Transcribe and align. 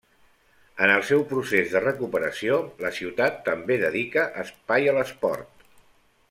En 0.85 0.93
el 0.93 1.03
seu 1.09 1.19
procés 1.33 1.75
de 1.75 1.81
recuperació, 1.83 2.57
la 2.85 2.93
ciutat 3.01 3.37
també 3.51 3.79
dedica 3.85 4.25
espai 4.47 4.89
a 4.91 4.97
l'esport. 4.99 5.71